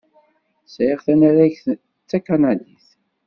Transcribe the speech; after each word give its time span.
Sɛiɣ 0.73 0.99
tanaragt 1.05 1.65
d 1.77 1.77
takanadit. 2.09 2.87